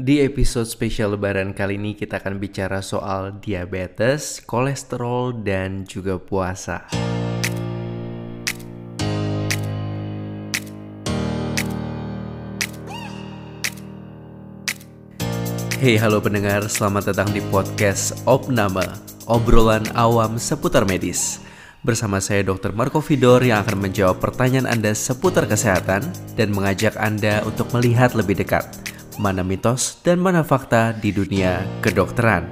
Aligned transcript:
Di 0.00 0.24
episode 0.24 0.64
spesial 0.64 1.12
lebaran 1.12 1.52
kali 1.52 1.76
ini 1.76 1.92
kita 1.92 2.24
akan 2.24 2.40
bicara 2.40 2.80
soal 2.80 3.36
diabetes, 3.36 4.40
kolesterol, 4.40 5.44
dan 5.44 5.84
juga 5.84 6.16
puasa. 6.16 6.88
Hey 15.76 16.00
halo 16.00 16.24
pendengar, 16.24 16.64
selamat 16.64 17.12
datang 17.12 17.36
di 17.36 17.44
podcast 17.52 18.24
Opname, 18.24 18.88
obrolan 19.28 19.84
awam 19.92 20.40
seputar 20.40 20.88
medis. 20.88 21.44
Bersama 21.84 22.24
saya 22.24 22.40
Dr. 22.40 22.72
Marco 22.72 23.04
Vidor 23.04 23.44
yang 23.44 23.60
akan 23.68 23.84
menjawab 23.84 24.16
pertanyaan 24.16 24.64
Anda 24.64 24.96
seputar 24.96 25.44
kesehatan 25.44 26.08
dan 26.40 26.56
mengajak 26.56 26.96
Anda 26.96 27.44
untuk 27.44 27.68
melihat 27.76 28.16
lebih 28.16 28.40
dekat 28.40 28.89
mana 29.20 29.44
mitos 29.44 30.00
dan 30.00 30.16
mana 30.16 30.40
fakta 30.40 30.96
di 30.96 31.12
dunia 31.12 31.60
kedokteran. 31.84 32.48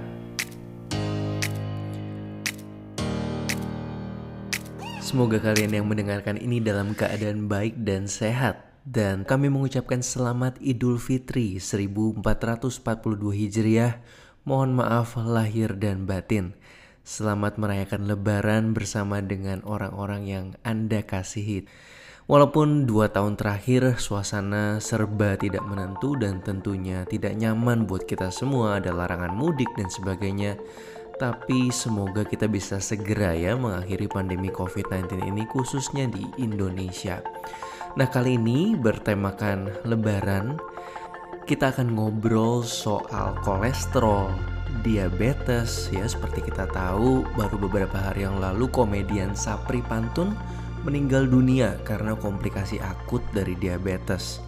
Semoga 5.00 5.40
kalian 5.40 5.72
yang 5.72 5.88
mendengarkan 5.88 6.36
ini 6.36 6.60
dalam 6.60 6.92
keadaan 6.92 7.48
baik 7.48 7.80
dan 7.80 8.04
sehat 8.04 8.68
dan 8.84 9.24
kami 9.24 9.48
mengucapkan 9.48 10.04
selamat 10.04 10.60
Idul 10.60 11.00
Fitri 11.00 11.56
1442 11.56 12.84
Hijriah. 13.16 14.04
Mohon 14.44 14.84
maaf 14.84 15.16
lahir 15.16 15.72
dan 15.72 16.04
batin. 16.04 16.52
Selamat 17.00 17.56
merayakan 17.56 18.04
lebaran 18.04 18.76
bersama 18.76 19.24
dengan 19.24 19.64
orang-orang 19.64 20.28
yang 20.28 20.46
Anda 20.60 21.00
kasihi. 21.00 21.64
Walaupun 22.28 22.84
dua 22.84 23.08
tahun 23.08 23.40
terakhir 23.40 23.96
suasana 23.96 24.84
serba 24.84 25.40
tidak 25.40 25.64
menentu 25.64 26.12
dan 26.12 26.44
tentunya 26.44 27.08
tidak 27.08 27.32
nyaman 27.32 27.88
buat 27.88 28.04
kita 28.04 28.28
semua, 28.28 28.76
ada 28.76 28.92
larangan 28.92 29.32
mudik 29.32 29.72
dan 29.80 29.88
sebagainya. 29.88 30.60
Tapi 31.16 31.72
semoga 31.72 32.28
kita 32.28 32.44
bisa 32.44 32.84
segera 32.84 33.32
ya 33.32 33.56
mengakhiri 33.56 34.12
pandemi 34.12 34.52
COVID-19 34.52 35.24
ini 35.24 35.48
khususnya 35.48 36.04
di 36.04 36.28
Indonesia. 36.36 37.24
Nah 37.96 38.06
kali 38.12 38.36
ini 38.36 38.76
bertemakan 38.76 39.88
lebaran 39.88 40.60
Kita 41.48 41.72
akan 41.72 41.96
ngobrol 41.96 42.60
soal 42.60 43.32
kolesterol, 43.40 44.28
diabetes 44.84 45.88
ya 45.88 46.04
Seperti 46.04 46.44
kita 46.44 46.68
tahu 46.68 47.24
baru 47.40 47.56
beberapa 47.56 47.96
hari 47.96 48.28
yang 48.28 48.36
lalu 48.36 48.68
komedian 48.68 49.32
Sapri 49.32 49.80
Pantun 49.80 50.36
meninggal 50.86 51.26
dunia 51.26 51.78
karena 51.82 52.14
komplikasi 52.14 52.78
akut 52.78 53.22
dari 53.34 53.58
diabetes 53.58 54.42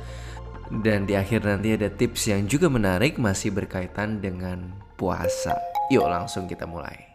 Dan 0.70 1.06
di 1.06 1.18
akhir 1.18 1.46
nanti 1.46 1.74
ada 1.74 1.90
tips 1.90 2.30
yang 2.30 2.46
juga 2.46 2.70
menarik 2.70 3.18
masih 3.18 3.50
berkaitan 3.50 4.22
dengan 4.22 4.70
puasa 4.94 5.58
Yuk 5.90 6.06
langsung 6.06 6.46
kita 6.46 6.66
mulai 6.68 7.10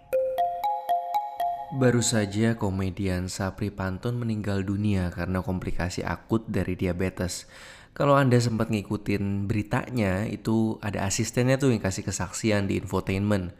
Baru 1.75 1.99
saja 1.99 2.55
komedian 2.55 3.27
Sapri 3.27 3.67
Pantun 3.67 4.15
meninggal 4.15 4.63
dunia 4.63 5.11
karena 5.11 5.43
komplikasi 5.43 6.07
akut 6.07 6.47
dari 6.47 6.79
diabetes. 6.79 7.51
Kalau 7.91 8.15
Anda 8.15 8.39
sempat 8.39 8.71
ngikutin 8.71 9.43
beritanya, 9.43 10.23
itu 10.23 10.79
ada 10.79 11.03
asistennya 11.03 11.59
tuh 11.59 11.75
yang 11.75 11.83
kasih 11.83 12.07
kesaksian 12.07 12.71
di 12.71 12.79
infotainment. 12.79 13.51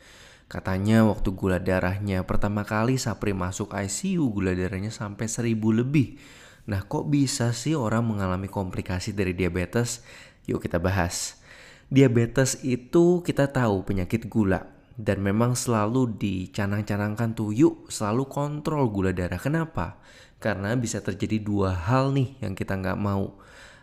Katanya 0.45 1.01
waktu 1.09 1.33
gula 1.33 1.57
darahnya 1.57 2.21
pertama 2.21 2.61
kali 2.61 3.01
Sapri 3.01 3.33
masuk 3.33 3.73
ICU 3.73 4.29
gula 4.29 4.53
darahnya 4.53 4.93
sampai 4.93 5.25
seribu 5.25 5.73
lebih. 5.73 6.21
Nah 6.69 6.85
kok 6.85 7.09
bisa 7.09 7.49
sih 7.49 7.73
orang 7.73 8.05
mengalami 8.05 8.45
komplikasi 8.45 9.17
dari 9.17 9.33
diabetes? 9.33 10.05
Yuk 10.45 10.61
kita 10.61 10.77
bahas. 10.77 11.41
Diabetes 11.89 12.61
itu 12.61 13.25
kita 13.25 13.49
tahu 13.49 13.85
penyakit 13.89 14.29
gula 14.29 14.69
dan 14.97 15.25
memang 15.25 15.57
selalu 15.57 16.13
dicanang-canangkan 16.13 17.33
tuh 17.33 17.49
yuk 17.49 17.89
selalu 17.89 18.29
kontrol 18.29 18.89
gula 18.93 19.13
darah. 19.13 19.41
Kenapa? 19.41 19.97
Karena 20.37 20.77
bisa 20.77 21.01
terjadi 21.01 21.41
dua 21.41 21.73
hal 21.73 22.13
nih 22.13 22.37
yang 22.45 22.53
kita 22.53 22.77
nggak 22.77 23.01
mau. 23.01 23.37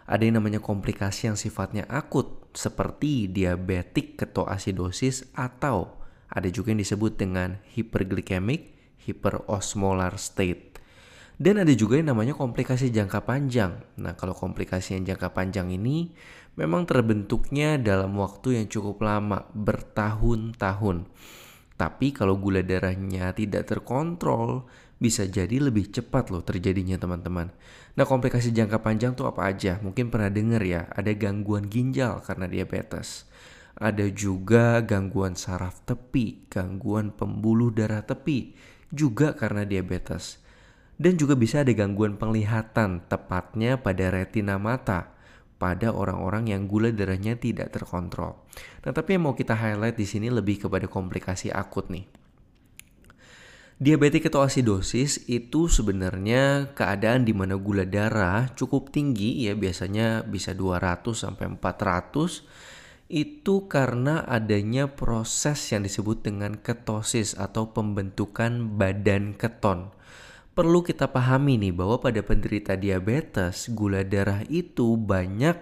Ada 0.06 0.30
yang 0.30 0.38
namanya 0.42 0.62
komplikasi 0.62 1.30
yang 1.30 1.38
sifatnya 1.38 1.90
akut 1.90 2.50
seperti 2.54 3.30
diabetik 3.30 4.18
ketoasidosis 4.18 5.30
atau 5.34 6.01
ada 6.32 6.48
juga 6.48 6.72
yang 6.72 6.80
disebut 6.80 7.20
dengan 7.20 7.60
hyperglycemic 7.76 8.72
hyperosmolar 9.04 10.16
state. 10.16 10.80
Dan 11.42 11.58
ada 11.58 11.74
juga 11.74 11.98
yang 11.98 12.14
namanya 12.14 12.38
komplikasi 12.38 12.94
jangka 12.94 13.26
panjang. 13.26 13.82
Nah, 13.98 14.14
kalau 14.14 14.36
komplikasi 14.36 14.94
yang 14.94 15.14
jangka 15.14 15.34
panjang 15.34 15.74
ini 15.74 16.14
memang 16.54 16.86
terbentuknya 16.86 17.80
dalam 17.80 18.14
waktu 18.20 18.62
yang 18.62 18.66
cukup 18.70 19.02
lama, 19.02 19.50
bertahun-tahun. 19.50 21.10
Tapi 21.74 22.06
kalau 22.14 22.38
gula 22.38 22.62
darahnya 22.62 23.34
tidak 23.34 23.66
terkontrol, 23.66 24.70
bisa 25.02 25.26
jadi 25.26 25.58
lebih 25.58 25.90
cepat 25.90 26.30
loh 26.30 26.46
terjadinya 26.46 26.94
teman-teman. 26.94 27.50
Nah 27.98 28.06
komplikasi 28.06 28.54
jangka 28.54 28.78
panjang 28.78 29.18
tuh 29.18 29.26
apa 29.26 29.50
aja? 29.50 29.82
Mungkin 29.82 30.14
pernah 30.14 30.30
dengar 30.30 30.62
ya, 30.62 30.86
ada 30.94 31.10
gangguan 31.10 31.66
ginjal 31.66 32.22
karena 32.22 32.46
diabetes. 32.46 33.26
Ada 33.76 34.12
juga 34.12 34.80
gangguan 34.84 35.36
saraf 35.36 35.84
tepi, 35.88 36.48
gangguan 36.52 37.12
pembuluh 37.12 37.72
darah 37.72 38.04
tepi, 38.04 38.52
juga 38.92 39.32
karena 39.32 39.64
diabetes. 39.64 40.40
Dan 40.96 41.16
juga 41.16 41.32
bisa 41.34 41.64
ada 41.64 41.72
gangguan 41.72 42.20
penglihatan, 42.20 43.08
tepatnya 43.08 43.80
pada 43.80 44.12
retina 44.12 44.60
mata 44.60 45.12
pada 45.62 45.94
orang-orang 45.94 46.50
yang 46.50 46.66
gula 46.66 46.90
darahnya 46.90 47.38
tidak 47.38 47.70
terkontrol. 47.70 48.42
Nah, 48.82 48.90
tapi 48.90 49.14
yang 49.14 49.30
mau 49.30 49.38
kita 49.38 49.54
highlight 49.54 49.94
di 49.94 50.02
sini 50.02 50.26
lebih 50.26 50.66
kepada 50.66 50.90
komplikasi 50.90 51.54
akut 51.54 51.86
nih. 51.86 52.02
Diabetes 53.78 54.26
ketoasidosis 54.26 55.30
itu 55.30 55.70
sebenarnya 55.70 56.74
keadaan 56.74 57.22
di 57.22 57.30
mana 57.30 57.54
gula 57.54 57.86
darah 57.86 58.50
cukup 58.58 58.90
tinggi 58.90 59.46
ya 59.46 59.54
biasanya 59.54 60.26
bisa 60.26 60.54
200 60.54 61.02
sampai 61.14 61.50
400 61.58 62.46
itu 63.12 63.68
karena 63.68 64.24
adanya 64.24 64.88
proses 64.88 65.60
yang 65.68 65.84
disebut 65.84 66.24
dengan 66.24 66.56
ketosis 66.56 67.36
atau 67.36 67.76
pembentukan 67.76 68.80
badan 68.80 69.36
keton 69.36 69.92
perlu 70.52 70.84
kita 70.84 71.08
pahami 71.08 71.56
nih 71.56 71.72
bahwa 71.72 71.96
pada 72.00 72.20
penderita 72.20 72.76
diabetes 72.76 73.72
gula 73.72 74.04
darah 74.04 74.44
itu 74.52 75.00
banyak 75.00 75.56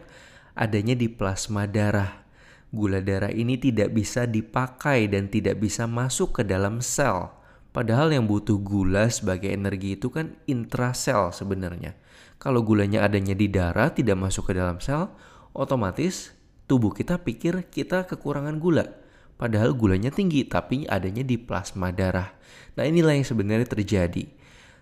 adanya 0.58 0.98
di 0.98 1.06
plasma 1.06 1.70
darah. 1.70 2.26
Gula 2.70 3.02
darah 3.02 3.30
ini 3.30 3.58
tidak 3.58 3.94
bisa 3.94 4.26
dipakai 4.26 5.10
dan 5.10 5.26
tidak 5.30 5.58
bisa 5.62 5.86
masuk 5.86 6.42
ke 6.42 6.42
dalam 6.46 6.82
sel. 6.82 7.30
Padahal 7.70 8.10
yang 8.10 8.26
butuh 8.26 8.58
gula 8.58 9.06
sebagai 9.10 9.50
energi 9.50 9.94
itu 9.94 10.10
kan 10.10 10.34
intrasel 10.50 11.30
sebenarnya. 11.30 11.94
Kalau 12.42 12.66
gulanya 12.66 13.06
adanya 13.06 13.34
di 13.34 13.46
darah 13.46 13.94
tidak 13.94 14.18
masuk 14.18 14.50
ke 14.50 14.58
dalam 14.58 14.82
sel, 14.82 15.10
otomatis 15.54 16.34
tubuh 16.70 16.94
kita 16.94 17.18
pikir 17.18 17.66
kita 17.66 18.06
kekurangan 18.06 18.62
gula. 18.62 18.86
Padahal 19.34 19.74
gulanya 19.74 20.14
tinggi 20.14 20.46
tapi 20.46 20.86
adanya 20.86 21.26
di 21.26 21.34
plasma 21.34 21.90
darah. 21.90 22.30
Nah 22.78 22.86
inilah 22.86 23.18
yang 23.18 23.26
sebenarnya 23.26 23.66
terjadi. 23.66 24.30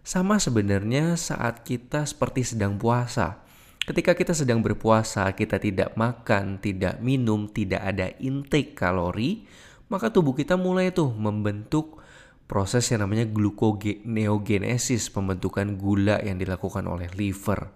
Sama 0.04 0.36
sebenarnya 0.36 1.16
saat 1.16 1.64
kita 1.64 2.04
seperti 2.04 2.44
sedang 2.44 2.76
puasa. 2.76 3.40
Ketika 3.88 4.12
kita 4.12 4.36
sedang 4.36 4.60
berpuasa, 4.60 5.32
kita 5.32 5.56
tidak 5.56 5.96
makan, 5.96 6.60
tidak 6.60 7.00
minum, 7.00 7.48
tidak 7.48 7.80
ada 7.80 8.12
intake 8.20 8.76
kalori, 8.76 9.48
maka 9.88 10.12
tubuh 10.12 10.36
kita 10.36 10.60
mulai 10.60 10.92
tuh 10.92 11.08
membentuk 11.16 12.04
proses 12.44 12.84
yang 12.92 13.00
namanya 13.00 13.24
gluconeogenesis, 13.24 15.08
pembentukan 15.08 15.80
gula 15.80 16.20
yang 16.20 16.36
dilakukan 16.36 16.84
oleh 16.84 17.08
liver. 17.16 17.72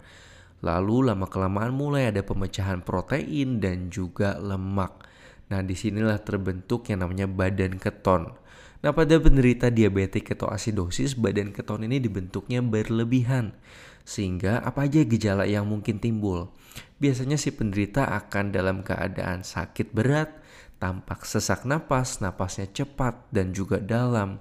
Lalu 0.63 1.11
lama 1.11 1.27
kelamaan 1.27 1.75
mulai 1.75 2.07
ada 2.07 2.23
pemecahan 2.23 2.79
protein 2.79 3.59
dan 3.59 3.91
juga 3.91 4.39
lemak. 4.39 5.03
Nah 5.51 5.59
di 5.59 5.75
sinilah 5.75 6.23
terbentuk 6.23 6.87
yang 6.87 7.03
namanya 7.03 7.27
badan 7.27 7.75
keton. 7.75 8.31
Nah 8.79 8.91
pada 8.95 9.19
penderita 9.19 9.67
diabetes 9.67 10.23
ketoasidosis 10.23 11.19
badan 11.19 11.51
keton 11.51 11.83
ini 11.83 11.99
dibentuknya 11.99 12.63
berlebihan 12.63 13.55
sehingga 14.03 14.59
apa 14.59 14.87
aja 14.87 15.03
gejala 15.03 15.43
yang 15.47 15.67
mungkin 15.67 15.99
timbul. 15.99 16.51
Biasanya 16.99 17.35
si 17.39 17.51
penderita 17.51 18.07
akan 18.07 18.51
dalam 18.55 18.83
keadaan 18.83 19.43
sakit 19.43 19.91
berat, 19.91 20.31
tampak 20.79 21.27
sesak 21.27 21.63
napas, 21.67 22.19
napasnya 22.19 22.71
cepat 22.71 23.27
dan 23.31 23.51
juga 23.55 23.79
dalam. 23.79 24.39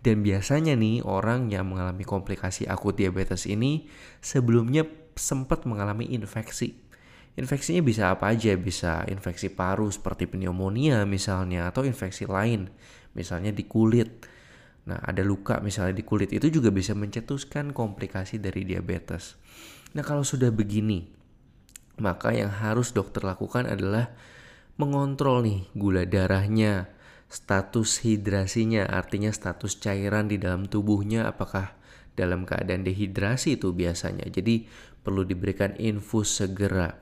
Dan 0.00 0.24
biasanya 0.24 0.78
nih 0.78 1.04
orang 1.04 1.52
yang 1.52 1.68
mengalami 1.68 2.08
komplikasi 2.08 2.64
akut 2.64 2.96
diabetes 2.96 3.44
ini 3.44 3.84
sebelumnya 4.24 4.88
sempat 5.20 5.68
mengalami 5.68 6.08
infeksi. 6.16 6.72
Infeksinya 7.36 7.84
bisa 7.84 8.10
apa 8.10 8.32
aja, 8.32 8.56
bisa 8.56 9.04
infeksi 9.06 9.52
paru 9.52 9.86
seperti 9.92 10.26
pneumonia 10.26 11.04
misalnya 11.04 11.68
atau 11.68 11.84
infeksi 11.84 12.24
lain 12.24 12.72
misalnya 13.14 13.52
di 13.54 13.68
kulit. 13.68 14.26
Nah, 14.88 14.98
ada 15.04 15.20
luka 15.22 15.60
misalnya 15.60 16.00
di 16.00 16.04
kulit 16.08 16.32
itu 16.32 16.48
juga 16.50 16.72
bisa 16.72 16.96
mencetuskan 16.96 17.70
komplikasi 17.70 18.40
dari 18.42 18.64
diabetes. 18.66 19.38
Nah, 19.94 20.02
kalau 20.02 20.24
sudah 20.24 20.50
begini, 20.50 21.06
maka 22.00 22.34
yang 22.34 22.50
harus 22.50 22.90
dokter 22.96 23.22
lakukan 23.22 23.68
adalah 23.68 24.10
mengontrol 24.80 25.44
nih 25.44 25.68
gula 25.76 26.08
darahnya, 26.08 26.88
status 27.30 28.02
hidrasinya, 28.02 28.88
artinya 28.88 29.30
status 29.30 29.78
cairan 29.78 30.26
di 30.26 30.40
dalam 30.40 30.66
tubuhnya 30.66 31.28
apakah 31.28 31.76
dalam 32.20 32.44
keadaan 32.44 32.84
dehidrasi 32.84 33.56
itu 33.56 33.72
biasanya. 33.72 34.28
Jadi 34.28 34.68
perlu 35.00 35.24
diberikan 35.24 35.72
infus 35.80 36.36
segera. 36.36 37.00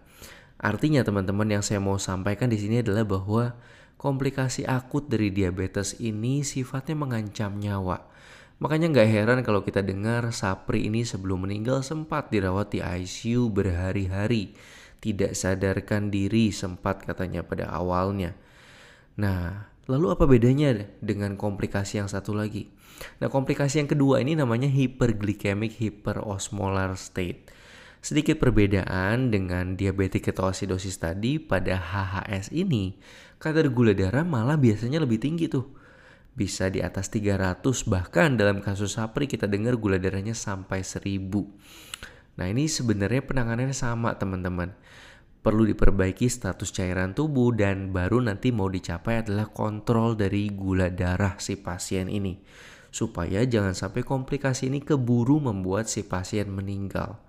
Artinya 0.58 1.02
teman-teman 1.02 1.58
yang 1.58 1.62
saya 1.66 1.82
mau 1.82 1.98
sampaikan 1.98 2.50
di 2.50 2.58
sini 2.58 2.82
adalah 2.82 3.02
bahwa 3.02 3.58
komplikasi 3.98 4.62
akut 4.66 5.10
dari 5.10 5.34
diabetes 5.34 5.98
ini 5.98 6.46
sifatnya 6.46 6.94
mengancam 6.94 7.58
nyawa. 7.58 8.06
Makanya 8.58 8.90
nggak 8.90 9.10
heran 9.10 9.40
kalau 9.46 9.62
kita 9.62 9.86
dengar 9.86 10.34
Sapri 10.34 10.90
ini 10.90 11.06
sebelum 11.06 11.46
meninggal 11.46 11.86
sempat 11.86 12.34
dirawat 12.34 12.74
di 12.74 12.82
ICU 12.82 13.54
berhari-hari 13.54 14.58
tidak 14.98 15.38
sadarkan 15.38 16.10
diri 16.10 16.50
sempat 16.50 17.06
katanya 17.06 17.46
pada 17.46 17.70
awalnya. 17.70 18.34
Nah, 19.14 19.70
lalu 19.88 20.12
apa 20.12 20.28
bedanya 20.28 20.84
dengan 21.00 21.34
komplikasi 21.40 21.98
yang 21.98 22.06
satu 22.12 22.36
lagi? 22.36 22.68
Nah, 23.18 23.32
komplikasi 23.32 23.80
yang 23.80 23.90
kedua 23.90 24.20
ini 24.20 24.36
namanya 24.36 24.68
hyperglycemic 24.68 25.80
hyperosmolar 25.80 26.94
state. 27.00 27.48
Sedikit 27.98 28.38
perbedaan 28.38 29.34
dengan 29.34 29.74
diabetik 29.74 30.30
ketoasidosis 30.30 31.02
tadi 31.02 31.42
pada 31.42 31.74
HHS 31.74 32.54
ini, 32.54 32.94
kadar 33.42 33.66
gula 33.74 33.90
darah 33.90 34.22
malah 34.22 34.54
biasanya 34.54 35.02
lebih 35.02 35.18
tinggi 35.18 35.50
tuh. 35.50 35.66
Bisa 36.38 36.70
di 36.70 36.78
atas 36.78 37.10
300 37.10 37.58
bahkan 37.90 38.38
dalam 38.38 38.62
kasus 38.62 38.94
Sapri 38.94 39.26
kita 39.26 39.50
dengar 39.50 39.74
gula 39.74 39.98
darahnya 39.98 40.38
sampai 40.38 40.86
1000. 40.86 41.26
Nah 42.38 42.46
ini 42.46 42.70
sebenarnya 42.70 43.26
penanganannya 43.26 43.74
sama 43.74 44.14
teman-teman. 44.14 44.70
Perlu 45.38 45.70
diperbaiki 45.70 46.26
status 46.26 46.74
cairan 46.74 47.14
tubuh 47.14 47.54
dan 47.54 47.94
baru 47.94 48.18
nanti 48.18 48.50
mau 48.50 48.66
dicapai 48.66 49.22
adalah 49.22 49.46
kontrol 49.46 50.18
dari 50.18 50.50
gula 50.50 50.90
darah 50.90 51.38
si 51.38 51.54
pasien 51.54 52.10
ini. 52.10 52.42
Supaya 52.90 53.46
jangan 53.46 53.72
sampai 53.72 54.02
komplikasi 54.02 54.66
ini 54.66 54.82
keburu 54.82 55.38
membuat 55.38 55.86
si 55.86 56.02
pasien 56.02 56.50
meninggal. 56.50 57.22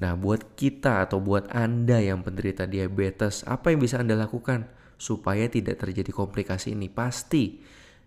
Nah 0.00 0.16
buat 0.16 0.56
kita 0.56 1.04
atau 1.04 1.20
buat 1.20 1.52
Anda 1.52 2.00
yang 2.00 2.24
penderita 2.24 2.64
diabetes, 2.64 3.44
apa 3.44 3.68
yang 3.68 3.84
bisa 3.84 4.00
Anda 4.00 4.16
lakukan 4.16 4.72
supaya 4.96 5.44
tidak 5.52 5.84
terjadi 5.84 6.08
komplikasi 6.08 6.72
ini? 6.72 6.88
Pasti 6.88 7.60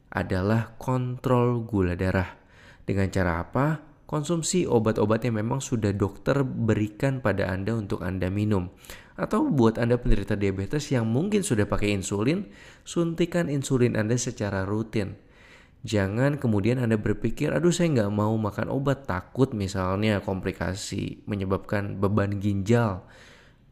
adalah 0.10 0.74
kontrol 0.82 1.62
gula 1.62 1.94
darah. 1.94 2.34
Dengan 2.82 3.14
cara 3.14 3.46
apa? 3.46 3.95
Konsumsi 4.06 4.69
obat-obat 4.69 5.25
yang 5.25 5.42
memang 5.42 5.62
sudah 5.62 5.94
dokter 5.94 6.46
berikan 6.46 7.22
pada 7.22 7.50
Anda 7.50 7.78
untuk 7.78 8.06
Anda 8.06 8.30
minum. 8.30 8.69
Atau 9.18 9.50
buat 9.50 9.81
Anda 9.81 9.98
penderita 9.98 10.38
diabetes 10.38 10.92
yang 10.94 11.10
mungkin 11.10 11.42
sudah 11.42 11.66
pakai 11.66 11.94
insulin, 11.94 12.50
suntikan 12.86 13.50
insulin 13.50 13.98
Anda 13.98 14.18
secara 14.18 14.68
rutin. 14.68 15.18
Jangan 15.86 16.42
kemudian 16.42 16.81
Anda 16.81 16.98
berpikir, 16.98 17.54
aduh 17.54 17.69
saya 17.69 17.94
nggak 17.94 18.12
mau 18.12 18.34
makan 18.34 18.74
obat, 18.74 19.06
takut 19.06 19.54
misalnya 19.54 20.18
komplikasi 20.18 21.22
menyebabkan 21.30 22.01
beban 22.01 22.42
ginjal. 22.42 23.06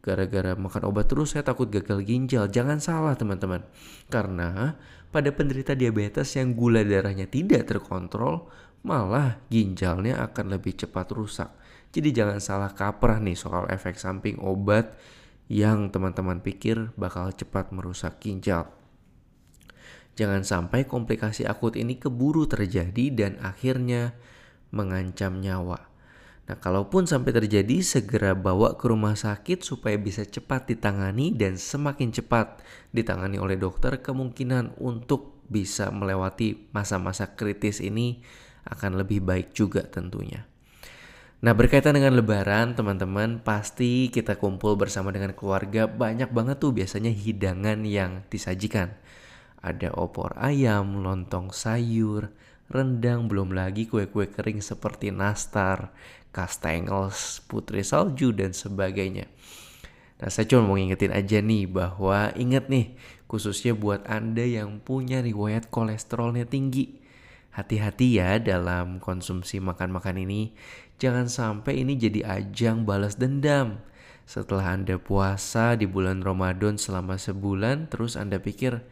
Gara-gara 0.04 0.54
makan 0.54 0.94
obat 0.94 1.08
terus 1.08 1.32
saya 1.34 1.42
takut 1.42 1.72
gagal 1.72 2.04
ginjal. 2.04 2.46
Jangan 2.46 2.78
salah 2.78 3.16
teman-teman. 3.16 3.64
Karena 4.12 4.76
pada 5.08 5.30
penderita 5.32 5.72
diabetes 5.72 6.36
yang 6.36 6.52
gula 6.52 6.84
darahnya 6.84 7.24
tidak 7.24 7.66
terkontrol, 7.66 8.52
malah 8.84 9.40
ginjalnya 9.48 10.20
akan 10.20 10.54
lebih 10.54 10.76
cepat 10.76 11.10
rusak. 11.16 11.50
Jadi 11.90 12.12
jangan 12.12 12.38
salah 12.38 12.70
kaprah 12.76 13.18
nih 13.18 13.34
soal 13.34 13.64
efek 13.72 13.96
samping 13.96 14.36
obat 14.44 14.92
yang 15.48 15.88
teman-teman 15.88 16.44
pikir 16.44 16.92
bakal 16.94 17.32
cepat 17.32 17.72
merusak 17.72 18.20
ginjal. 18.20 18.68
Jangan 20.14 20.46
sampai 20.46 20.86
komplikasi 20.86 21.48
akut 21.48 21.74
ini 21.74 21.98
keburu 21.98 22.46
terjadi 22.46 23.10
dan 23.10 23.32
akhirnya 23.42 24.14
mengancam 24.70 25.42
nyawa. 25.42 25.90
Nah, 26.44 26.60
kalaupun 26.60 27.08
sampai 27.08 27.32
terjadi, 27.32 27.80
segera 27.80 28.36
bawa 28.36 28.76
ke 28.76 28.84
rumah 28.84 29.16
sakit 29.16 29.64
supaya 29.64 29.96
bisa 29.96 30.28
cepat 30.28 30.68
ditangani 30.68 31.32
dan 31.32 31.56
semakin 31.56 32.12
cepat 32.12 32.60
ditangani 32.92 33.40
oleh 33.40 33.56
dokter 33.56 33.96
kemungkinan 34.04 34.76
untuk 34.76 35.40
bisa 35.48 35.88
melewati 35.88 36.68
masa-masa 36.76 37.32
kritis 37.32 37.80
ini 37.80 38.20
akan 38.68 39.00
lebih 39.00 39.20
baik 39.20 39.52
juga 39.52 39.84
tentunya. 39.84 40.44
Nah 41.44 41.52
berkaitan 41.52 41.92
dengan 41.92 42.16
lebaran 42.16 42.72
teman-teman 42.72 43.36
pasti 43.36 44.08
kita 44.08 44.40
kumpul 44.40 44.80
bersama 44.80 45.12
dengan 45.12 45.36
keluarga 45.36 45.84
banyak 45.84 46.32
banget 46.32 46.56
tuh 46.56 46.72
biasanya 46.72 47.12
hidangan 47.12 47.84
yang 47.84 48.24
disajikan. 48.32 48.96
Ada 49.60 49.92
opor 49.92 50.32
ayam, 50.40 51.04
lontong 51.04 51.52
sayur, 51.52 52.32
rendang, 52.72 53.28
belum 53.28 53.52
lagi 53.52 53.84
kue-kue 53.84 54.32
kering 54.32 54.64
seperti 54.64 55.12
nastar, 55.12 55.92
kastengels, 56.32 57.44
putri 57.44 57.84
salju, 57.84 58.32
dan 58.32 58.56
sebagainya. 58.56 59.28
Nah 60.24 60.32
saya 60.32 60.48
cuma 60.48 60.64
mau 60.64 60.80
ngingetin 60.80 61.12
aja 61.12 61.44
nih 61.44 61.68
bahwa 61.68 62.32
ingat 62.40 62.72
nih 62.72 62.96
khususnya 63.28 63.76
buat 63.76 64.00
Anda 64.08 64.48
yang 64.48 64.80
punya 64.80 65.20
riwayat 65.20 65.68
kolesterolnya 65.68 66.48
tinggi 66.48 67.03
Hati-hati 67.54 68.18
ya 68.18 68.42
dalam 68.42 68.98
konsumsi 68.98 69.62
makan-makan 69.62 70.26
ini. 70.26 70.58
Jangan 70.98 71.30
sampai 71.30 71.86
ini 71.86 71.94
jadi 71.94 72.26
ajang 72.26 72.82
balas 72.82 73.14
dendam. 73.14 73.78
Setelah 74.26 74.74
Anda 74.74 74.98
puasa 74.98 75.78
di 75.78 75.86
bulan 75.86 76.26
Ramadan 76.26 76.82
selama 76.82 77.14
sebulan, 77.14 77.94
terus 77.94 78.18
Anda 78.18 78.42
pikir, 78.42 78.82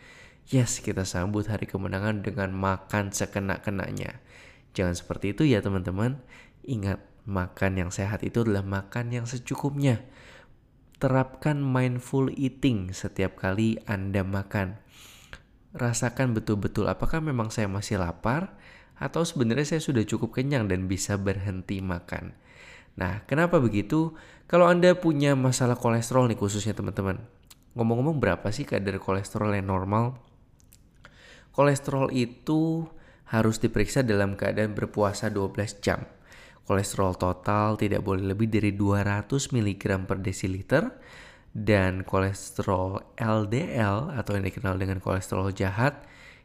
yes 0.47 0.79
kita 0.79 1.03
sambut 1.03 1.51
hari 1.51 1.67
kemenangan 1.67 2.23
dengan 2.23 2.55
makan 2.55 3.11
sekena-kenanya. 3.11 4.23
Jangan 4.79 4.95
seperti 4.95 5.35
itu 5.35 5.43
ya 5.43 5.59
teman-teman. 5.59 6.23
Ingat, 6.63 7.03
makan 7.27 7.83
yang 7.83 7.91
sehat 7.91 8.23
itu 8.23 8.47
adalah 8.47 8.63
makan 8.63 9.11
yang 9.11 9.27
secukupnya. 9.27 10.07
Terapkan 11.03 11.59
mindful 11.59 12.31
eating 12.31 12.95
setiap 12.95 13.43
kali 13.43 13.83
Anda 13.91 14.23
makan 14.23 14.79
rasakan 15.73 16.37
betul-betul 16.37 16.89
apakah 16.89 17.25
memang 17.25 17.49
saya 17.49 17.69
masih 17.69 18.01
lapar 18.01 18.57
atau 19.01 19.25
sebenarnya 19.25 19.77
saya 19.77 19.83
sudah 19.83 20.05
cukup 20.05 20.37
kenyang 20.37 20.69
dan 20.69 20.87
bisa 20.87 21.17
berhenti 21.19 21.81
makan. 21.81 22.37
Nah, 22.95 23.25
kenapa 23.25 23.57
begitu? 23.57 24.13
Kalau 24.45 24.69
Anda 24.69 24.93
punya 24.93 25.33
masalah 25.33 25.81
kolesterol 25.81 26.29
nih 26.29 26.39
khususnya 26.39 26.77
teman-teman. 26.77 27.25
Ngomong-ngomong 27.73 28.21
berapa 28.21 28.53
sih 28.53 28.69
kadar 28.69 29.01
kolesterol 29.01 29.57
yang 29.57 29.73
normal? 29.73 30.21
Kolesterol 31.57 32.13
itu 32.13 32.85
harus 33.33 33.57
diperiksa 33.57 34.05
dalam 34.05 34.37
keadaan 34.37 34.77
berpuasa 34.77 35.33
12 35.33 35.81
jam. 35.81 36.05
Kolesterol 36.69 37.17
total 37.17 37.81
tidak 37.81 38.05
boleh 38.05 38.29
lebih 38.29 38.53
dari 38.53 38.77
200 38.77 39.29
mg 39.57 39.83
per 40.05 40.19
desiliter 40.21 40.85
dan 41.53 42.01
kolesterol 42.05 43.17
LDL 43.21 44.17
atau 44.17 44.33
yang 44.37 44.45
dikenal 44.49 44.81
dengan 44.81 44.99
kolesterol 45.05 45.53
jahat 45.53 46.01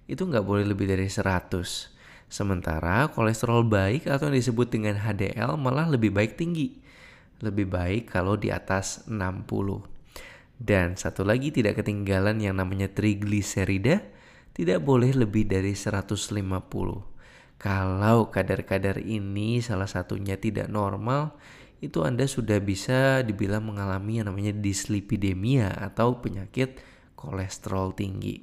itu 0.08 0.24
nggak 0.24 0.44
boleh 0.44 0.68
lebih 0.68 0.88
dari 0.88 1.08
100. 1.08 1.52
Sementara 2.28 3.08
kolesterol 3.08 3.64
baik 3.64 4.12
atau 4.12 4.28
yang 4.28 4.36
disebut 4.36 4.68
dengan 4.68 5.00
HDL 5.00 5.56
malah 5.56 5.88
lebih 5.88 6.12
baik 6.12 6.36
tinggi. 6.36 6.76
Lebih 7.40 7.72
baik 7.72 8.12
kalau 8.12 8.36
di 8.36 8.52
atas 8.52 9.08
60. 9.08 9.88
Dan 10.58 11.00
satu 11.00 11.24
lagi 11.24 11.54
tidak 11.54 11.80
ketinggalan 11.80 12.44
yang 12.44 12.60
namanya 12.60 12.92
trigliserida 12.92 14.04
tidak 14.52 14.82
boleh 14.82 15.14
lebih 15.14 15.46
dari 15.46 15.78
150. 15.78 16.34
Kalau 17.58 18.30
kadar-kadar 18.30 19.02
ini 19.02 19.62
salah 19.62 19.90
satunya 19.90 20.38
tidak 20.38 20.66
normal, 20.68 21.38
itu 21.78 22.02
Anda 22.02 22.26
sudah 22.26 22.58
bisa 22.58 23.22
dibilang 23.22 23.70
mengalami 23.70 24.22
yang 24.22 24.34
namanya 24.34 24.54
dislipidemia 24.58 25.78
atau 25.78 26.18
penyakit 26.18 26.82
kolesterol 27.14 27.94
tinggi. 27.94 28.42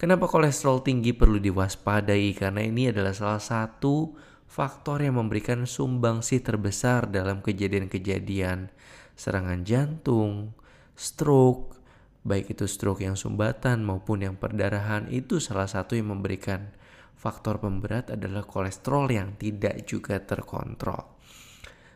Kenapa 0.00 0.24
kolesterol 0.28 0.80
tinggi 0.80 1.12
perlu 1.12 1.36
diwaspadai? 1.36 2.32
Karena 2.32 2.64
ini 2.64 2.88
adalah 2.88 3.12
salah 3.12 3.40
satu 3.40 4.16
faktor 4.48 5.04
yang 5.04 5.20
memberikan 5.20 5.68
sumbangsi 5.68 6.40
terbesar 6.40 7.08
dalam 7.12 7.44
kejadian-kejadian 7.44 8.72
serangan 9.12 9.60
jantung, 9.68 10.56
stroke, 10.96 11.76
baik 12.24 12.56
itu 12.56 12.64
stroke 12.64 13.04
yang 13.04 13.16
sumbatan 13.16 13.84
maupun 13.84 14.24
yang 14.24 14.40
perdarahan 14.40 15.08
itu 15.12 15.36
salah 15.36 15.68
satu 15.68 15.96
yang 15.96 16.16
memberikan 16.16 16.72
faktor 17.20 17.60
pemberat 17.60 18.08
adalah 18.16 18.48
kolesterol 18.48 19.12
yang 19.12 19.36
tidak 19.36 19.84
juga 19.84 20.16
terkontrol. 20.24 21.19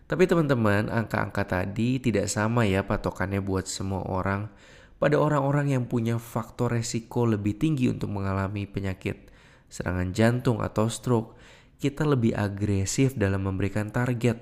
Tapi 0.04 0.28
teman-teman, 0.28 0.92
angka-angka 0.92 1.48
tadi 1.48 1.96
tidak 1.96 2.28
sama 2.28 2.68
ya 2.68 2.84
patokannya 2.84 3.40
buat 3.40 3.64
semua 3.64 4.04
orang. 4.04 4.52
Pada 5.00 5.16
orang-orang 5.16 5.72
yang 5.72 5.84
punya 5.88 6.20
faktor 6.20 6.76
resiko 6.76 7.24
lebih 7.24 7.56
tinggi 7.56 7.88
untuk 7.88 8.12
mengalami 8.12 8.68
penyakit 8.68 9.32
serangan 9.72 10.14
jantung 10.14 10.60
atau 10.60 10.86
stroke, 10.86 11.34
kita 11.82 12.06
lebih 12.06 12.36
agresif 12.36 13.18
dalam 13.18 13.48
memberikan 13.48 13.90
target. 13.90 14.38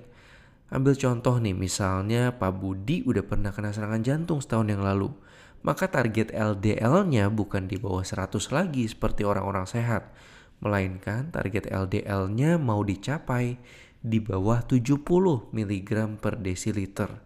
Ambil 0.68 0.98
contoh 0.98 1.40
nih, 1.40 1.56
misalnya 1.56 2.36
Pak 2.36 2.52
Budi 2.58 3.06
udah 3.06 3.24
pernah 3.24 3.54
kena 3.54 3.72
serangan 3.72 4.02
jantung 4.04 4.42
setahun 4.42 4.68
yang 4.68 4.82
lalu. 4.84 5.10
maka 5.62 5.86
target 5.86 6.34
LDL-nya 6.34 7.30
bukan 7.30 7.70
di 7.70 7.78
bawah 7.78 8.02
100 8.02 8.50
lagi 8.50 8.82
seperti 8.90 9.22
orang-orang 9.22 9.62
sehat, 9.70 10.10
melainkan 10.58 11.30
target 11.30 11.70
LDL-nya 11.70 12.58
mau 12.58 12.82
dicapai 12.82 13.62
di 14.02 14.18
bawah 14.18 14.66
70 14.66 14.98
mg 15.54 15.90
per 16.18 16.34
desiliter. 16.42 17.22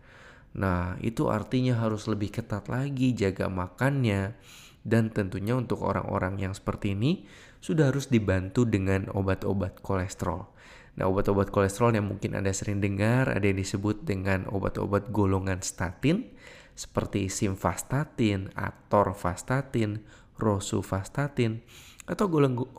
Nah, 0.57 0.97
itu 1.01 1.29
artinya 1.29 1.81
harus 1.81 2.09
lebih 2.09 2.33
ketat 2.33 2.69
lagi 2.69 3.17
jaga 3.17 3.49
makannya 3.49 4.37
dan 4.85 5.11
tentunya 5.13 5.57
untuk 5.57 5.83
orang-orang 5.83 6.41
yang 6.41 6.53
seperti 6.53 6.93
ini 6.97 7.25
sudah 7.65 7.91
harus 7.91 8.13
dibantu 8.13 8.69
dengan 8.69 9.09
obat-obat 9.13 9.81
kolesterol. 9.81 10.49
Nah, 10.97 11.05
obat-obat 11.09 11.53
kolesterol 11.53 11.97
yang 11.97 12.09
mungkin 12.09 12.33
Anda 12.33 12.57
sering 12.57 12.81
dengar 12.81 13.29
ada 13.29 13.45
yang 13.45 13.61
disebut 13.61 14.09
dengan 14.09 14.49
obat-obat 14.49 15.13
golongan 15.13 15.61
statin 15.61 16.33
seperti 16.77 17.29
simvastatin, 17.33 18.53
atorvastatin, 18.53 20.05
rosuvastatin, 20.37 21.65
atau 22.05 22.29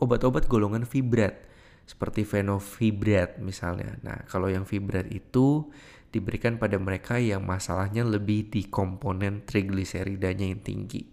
obat-obat 0.02 0.46
golongan 0.46 0.86
fibrat 0.86 1.47
seperti 1.88 2.28
fenofibrat 2.28 3.40
misalnya. 3.40 3.96
Nah, 4.04 4.28
kalau 4.28 4.52
yang 4.52 4.68
fibrat 4.68 5.08
itu 5.08 5.72
diberikan 6.12 6.60
pada 6.60 6.76
mereka 6.76 7.16
yang 7.16 7.48
masalahnya 7.48 8.04
lebih 8.04 8.52
di 8.52 8.68
komponen 8.68 9.48
trigliseridanya 9.48 10.52
yang 10.52 10.60
tinggi. 10.60 11.08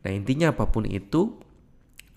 Nah, 0.00 0.10
intinya 0.16 0.56
apa 0.56 0.72
pun 0.72 0.88
itu, 0.88 1.36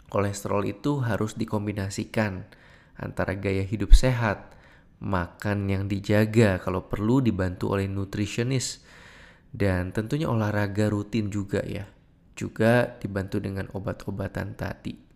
kolesterol 0.08 0.64
itu 0.64 1.04
harus 1.04 1.36
dikombinasikan 1.36 2.48
antara 2.96 3.36
gaya 3.36 3.68
hidup 3.68 3.92
sehat, 3.92 4.56
makan 5.04 5.68
yang 5.68 5.92
dijaga 5.92 6.60
kalau 6.64 6.88
perlu 6.88 7.20
dibantu 7.20 7.76
oleh 7.76 7.88
nutritionist 7.88 8.84
dan 9.52 9.92
tentunya 9.92 10.32
olahraga 10.32 10.88
rutin 10.88 11.28
juga 11.28 11.60
ya. 11.68 11.84
Juga 12.32 12.96
dibantu 12.96 13.44
dengan 13.44 13.68
obat-obatan 13.76 14.56
tadi. 14.56 15.09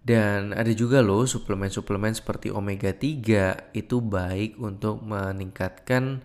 Dan 0.00 0.56
ada 0.56 0.72
juga 0.72 1.04
loh 1.04 1.28
suplemen-suplemen 1.28 2.16
seperti 2.16 2.48
omega 2.48 2.88
3 2.88 3.76
itu 3.76 3.96
baik 4.00 4.56
untuk 4.56 5.04
meningkatkan 5.04 6.24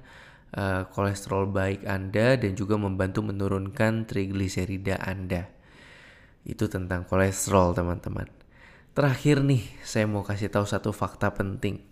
uh, 0.55 0.87
kolesterol 0.89 1.51
baik 1.51 1.83
Anda 1.83 2.39
dan 2.39 2.55
juga 2.55 2.79
membantu 2.79 3.27
menurunkan 3.27 4.07
trigliserida 4.07 4.95
Anda. 5.03 5.51
Itu 6.47 6.71
tentang 6.71 7.03
kolesterol 7.03 7.75
teman-teman. 7.75 8.31
Terakhir 8.95 9.43
nih, 9.43 9.59
saya 9.83 10.07
mau 10.07 10.23
kasih 10.23 10.47
tahu 10.47 10.63
satu 10.63 10.95
fakta 10.95 11.35
penting. 11.35 11.83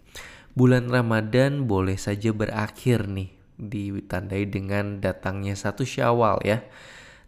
Bulan 0.56 0.88
Ramadan 0.88 1.68
boleh 1.68 2.00
saja 2.00 2.32
berakhir 2.32 3.12
nih 3.12 3.28
ditandai 3.60 4.48
dengan 4.48 5.04
datangnya 5.04 5.58
satu 5.60 5.84
syawal 5.84 6.40
ya. 6.48 6.63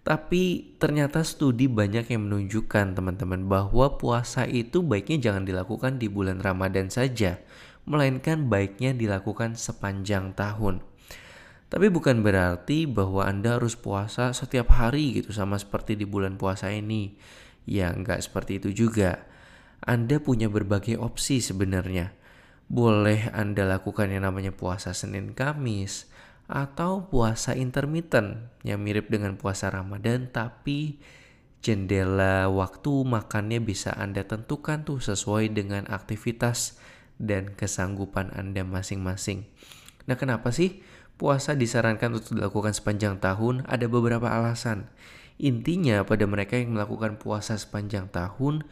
Tapi 0.06 0.78
ternyata 0.78 1.26
studi 1.26 1.66
banyak 1.66 2.14
yang 2.14 2.30
menunjukkan 2.30 2.94
teman-teman 2.94 3.50
bahwa 3.50 3.98
puasa 3.98 4.46
itu 4.46 4.86
baiknya 4.86 5.18
jangan 5.18 5.50
dilakukan 5.50 5.98
di 5.98 6.06
bulan 6.14 6.46
Ramadan 6.46 6.94
saja, 6.94 7.42
melainkan 7.90 8.46
baiknya 8.46 8.94
dilakukan 8.94 9.58
sepanjang 9.58 10.38
tahun. 10.38 10.86
Tapi 11.74 11.90
bukan 11.90 12.22
berarti 12.22 12.86
bahwa 12.86 13.26
Anda 13.26 13.58
harus 13.58 13.74
puasa 13.74 14.30
setiap 14.30 14.78
hari 14.78 15.26
gitu 15.26 15.34
sama 15.34 15.58
seperti 15.58 15.98
di 15.98 16.06
bulan 16.06 16.38
puasa 16.38 16.70
ini. 16.70 17.18
Ya 17.66 17.90
nggak 17.90 18.30
seperti 18.30 18.62
itu 18.62 18.86
juga. 18.86 19.26
Anda 19.82 20.22
punya 20.22 20.54
berbagai 20.54 21.02
opsi 21.02 21.42
sebenarnya. 21.42 22.14
Boleh 22.70 23.34
Anda 23.34 23.66
lakukan 23.66 24.14
yang 24.14 24.30
namanya 24.30 24.54
puasa 24.54 24.94
Senin 24.94 25.34
Kamis, 25.34 26.06
atau 26.46 27.10
puasa 27.10 27.58
intermittent 27.58 28.54
yang 28.62 28.82
mirip 28.82 29.10
dengan 29.10 29.34
puasa 29.34 29.74
Ramadan 29.74 30.30
tapi 30.30 31.02
jendela 31.66 32.46
waktu 32.54 33.02
makannya 33.02 33.58
bisa 33.58 33.90
Anda 33.98 34.22
tentukan 34.22 34.86
tuh 34.86 35.02
sesuai 35.02 35.50
dengan 35.58 35.90
aktivitas 35.90 36.78
dan 37.18 37.58
kesanggupan 37.58 38.30
Anda 38.38 38.62
masing-masing. 38.62 39.50
Nah, 40.06 40.14
kenapa 40.14 40.54
sih 40.54 40.86
puasa 41.18 41.58
disarankan 41.58 42.22
untuk 42.22 42.38
dilakukan 42.38 42.78
sepanjang 42.78 43.18
tahun? 43.18 43.66
Ada 43.66 43.90
beberapa 43.90 44.30
alasan. 44.30 44.94
Intinya 45.42 46.06
pada 46.06 46.30
mereka 46.30 46.56
yang 46.56 46.78
melakukan 46.78 47.18
puasa 47.18 47.58
sepanjang 47.58 48.14
tahun 48.14 48.64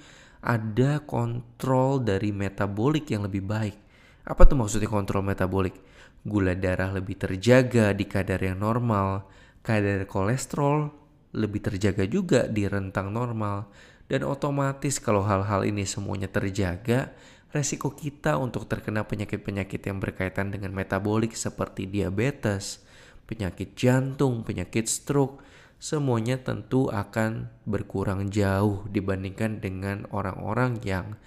ada 0.43 1.01
kontrol 1.03 2.03
dari 2.03 2.29
metabolik 2.29 3.09
yang 3.09 3.25
lebih 3.25 3.43
baik. 3.43 3.75
Apa 4.23 4.47
tuh 4.47 4.55
maksudnya 4.55 4.87
kontrol 4.87 5.25
metabolik? 5.25 5.75
Gula 6.23 6.55
darah 6.55 6.95
lebih 6.95 7.19
terjaga 7.19 7.91
di 7.91 8.07
kadar 8.07 8.39
yang 8.39 8.63
normal, 8.63 9.27
kadar 9.59 10.07
kolesterol 10.07 10.91
lebih 11.35 11.59
terjaga 11.65 12.07
juga 12.07 12.47
di 12.47 12.63
rentang 12.67 13.11
normal, 13.11 13.67
dan 14.07 14.23
otomatis 14.23 15.01
kalau 15.01 15.25
hal-hal 15.25 15.67
ini 15.67 15.83
semuanya 15.83 16.29
terjaga, 16.29 17.11
resiko 17.51 17.93
kita 17.93 18.37
untuk 18.39 18.65
terkena 18.69 19.05
penyakit-penyakit 19.05 19.81
yang 19.83 19.97
berkaitan 19.97 20.53
dengan 20.53 20.71
metabolik 20.71 21.33
seperti 21.33 21.89
diabetes, 21.89 22.85
penyakit 23.25 23.73
jantung, 23.73 24.45
penyakit 24.45 24.85
stroke, 24.85 25.41
semuanya 25.81 26.39
tentu 26.39 26.87
akan 26.87 27.51
berkurang 27.67 28.31
jauh 28.31 28.87
dibandingkan 28.87 29.59
dengan 29.59 30.07
orang-orang 30.13 30.79
yang 30.85 31.17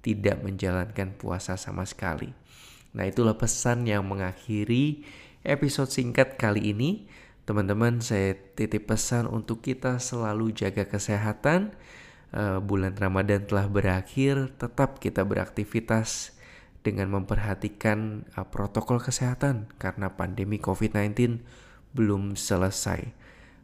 tidak 0.00 0.38
menjalankan 0.40 1.18
puasa 1.18 1.58
sama 1.58 1.82
sekali. 1.82 2.30
Nah, 2.96 3.04
itulah 3.04 3.36
pesan 3.36 3.84
yang 3.84 4.08
mengakhiri 4.08 5.04
episode 5.44 5.92
singkat 5.92 6.40
kali 6.40 6.72
ini. 6.72 7.04
Teman-teman, 7.44 8.00
saya 8.00 8.32
titip 8.56 8.88
pesan 8.88 9.28
untuk 9.28 9.60
kita 9.60 10.00
selalu 10.00 10.56
jaga 10.56 10.88
kesehatan. 10.88 11.76
Uh, 12.32 12.58
bulan 12.58 12.96
Ramadan 12.96 13.44
telah 13.44 13.68
berakhir, 13.68 14.50
tetap 14.56 14.98
kita 14.98 15.22
beraktivitas 15.22 16.34
dengan 16.80 17.12
memperhatikan 17.12 18.24
uh, 18.34 18.48
protokol 18.48 18.98
kesehatan 18.98 19.70
karena 19.76 20.16
pandemi 20.16 20.56
COVID-19 20.56 21.44
belum 21.92 22.34
selesai. 22.34 23.12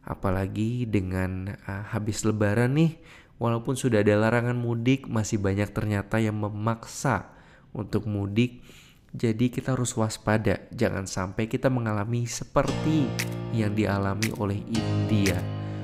Apalagi 0.05 0.85
dengan 0.85 1.57
uh, 1.57 1.83
habis 1.89 2.21
lebaran 2.21 2.77
nih, 2.77 3.01
walaupun 3.41 3.73
sudah 3.73 4.05
ada 4.05 4.13
larangan 4.13 4.55
mudik, 4.55 5.09
masih 5.09 5.41
banyak 5.41 5.73
ternyata 5.73 6.21
yang 6.21 6.37
memaksa 6.37 7.33
untuk 7.73 8.05
mudik 8.05 8.61
jadi 9.13 9.45
kita 9.53 9.77
harus 9.77 9.93
waspada, 9.93 10.65
jangan 10.73 11.05
sampai 11.05 11.45
kita 11.45 11.69
mengalami 11.69 12.25
seperti 12.25 13.05
yang 13.53 13.77
dialami 13.77 14.33
oleh 14.41 14.57
India, 14.73 15.37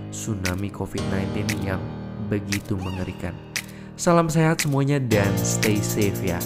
tsunami 0.10 0.74
COVID-19 0.74 1.62
yang 1.62 1.78
begitu 2.26 2.74
mengerikan. 2.74 3.38
Salam 3.94 4.34
sehat 4.34 4.66
semuanya 4.66 4.98
dan 4.98 5.30
stay 5.38 5.78
safe 5.78 6.18
ya. 6.26 6.42